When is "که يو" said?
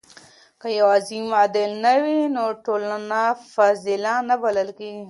0.61-0.87